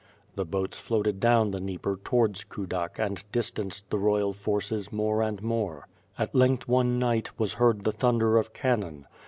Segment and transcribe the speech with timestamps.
[0.35, 5.43] The boats floated down the Dnieper towards Kudak and distanced the royal forces more and
[5.43, 5.73] more.
[5.75, 5.89] t6o ^^^^^^^^^^^^ SWORD.
[6.27, 9.05] At length, one night, was heard the thunder of cannon.